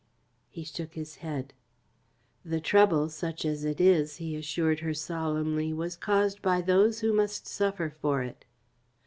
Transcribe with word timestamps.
He 0.49 0.63
shook 0.63 0.95
his 0.95 1.17
head. 1.17 1.53
"The 2.43 2.59
trouble, 2.59 3.07
such 3.07 3.45
as 3.45 3.63
it 3.63 3.79
is," 3.79 4.15
he 4.15 4.35
assured 4.35 4.79
her 4.79 4.95
solemnly, 4.95 5.73
"was 5.73 5.95
caused 5.95 6.41
by 6.41 6.59
those 6.61 7.01
who 7.01 7.13
must 7.13 7.45
suffer 7.45 7.91
for 7.91 8.23
it." 8.23 8.43